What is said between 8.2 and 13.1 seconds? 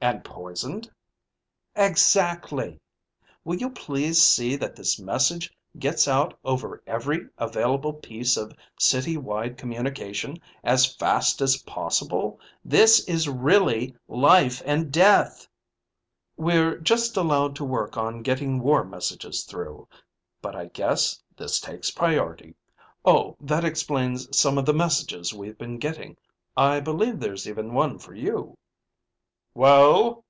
of city wide communication as fast as possible? This